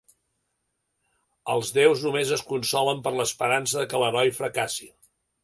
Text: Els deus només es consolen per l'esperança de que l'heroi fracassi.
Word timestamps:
Els 1.55 1.69
deus 1.75 2.01
només 2.07 2.31
es 2.39 2.45
consolen 2.53 3.05
per 3.09 3.13
l'esperança 3.19 3.79
de 3.83 3.87
que 3.93 4.03
l'heroi 4.07 4.35
fracassi. 4.41 4.91